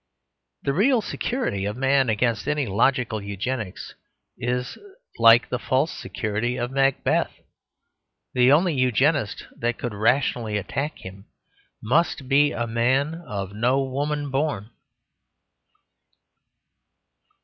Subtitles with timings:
[0.63, 3.93] The real security of man against any logical Eugenics
[4.35, 4.79] is
[5.19, 7.39] like the false security of Macbeth.
[8.33, 11.25] The only Eugenist that could rationally attack him
[11.83, 14.71] must be a man of no woman born.